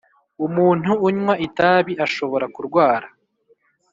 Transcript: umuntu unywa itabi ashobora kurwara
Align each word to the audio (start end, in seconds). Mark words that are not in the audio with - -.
umuntu 0.45 0.91
unywa 1.07 1.33
itabi 1.47 1.93
ashobora 2.05 2.45
kurwara 2.55 3.07